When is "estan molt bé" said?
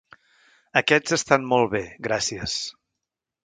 1.19-1.85